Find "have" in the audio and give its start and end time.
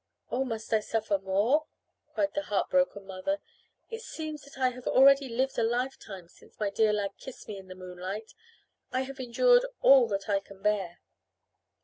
4.69-4.87, 9.01-9.19